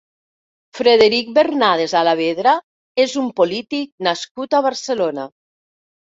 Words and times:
Frederic 0.77 1.29
Bernades 1.35 1.93
Alavedra 1.99 2.55
és 3.05 3.15
un 3.25 3.29
polític 3.41 3.87
nascut 4.09 4.59
a 4.59 4.65
Barcelona. 4.71 5.29